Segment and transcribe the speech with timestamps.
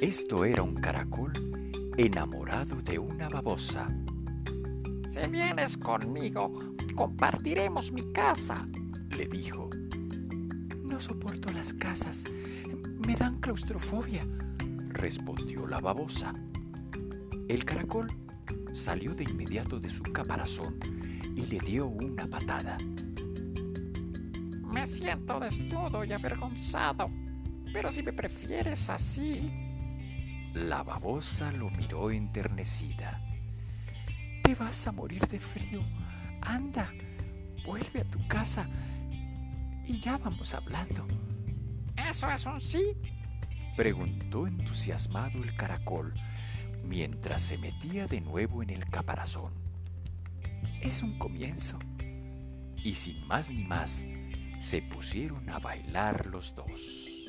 [0.00, 1.30] Esto era un caracol
[1.98, 3.94] enamorado de una babosa.
[5.06, 8.64] Si vienes conmigo, compartiremos mi casa,
[9.10, 9.68] le dijo.
[10.82, 12.24] No soporto las casas,
[13.06, 14.26] me dan claustrofobia,
[14.88, 16.32] respondió la babosa.
[17.46, 18.08] El caracol
[18.72, 20.80] salió de inmediato de su caparazón
[21.36, 22.78] y le dio una patada.
[24.64, 27.04] Me siento desnudo y avergonzado,
[27.70, 29.69] pero si me prefieres así...
[30.54, 33.22] La babosa lo miró enternecida.
[34.42, 35.82] Te vas a morir de frío.
[36.42, 36.92] Anda,
[37.64, 38.68] vuelve a tu casa
[39.84, 41.06] y ya vamos hablando.
[41.96, 42.96] ¿Eso es un sí?
[43.76, 46.14] Preguntó entusiasmado el caracol
[46.84, 49.52] mientras se metía de nuevo en el caparazón.
[50.80, 51.78] Es un comienzo.
[52.82, 54.04] Y sin más ni más,
[54.58, 57.19] se pusieron a bailar los dos.